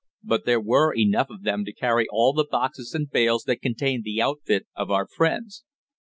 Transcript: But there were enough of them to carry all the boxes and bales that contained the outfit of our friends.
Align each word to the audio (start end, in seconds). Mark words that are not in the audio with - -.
But 0.23 0.45
there 0.47 0.59
were 0.59 0.95
enough 0.97 1.29
of 1.29 1.43
them 1.43 1.63
to 1.63 1.71
carry 1.71 2.07
all 2.09 2.33
the 2.33 2.47
boxes 2.49 2.95
and 2.95 3.07
bales 3.07 3.43
that 3.43 3.61
contained 3.61 4.03
the 4.03 4.19
outfit 4.19 4.65
of 4.75 4.89
our 4.89 5.05
friends. 5.05 5.63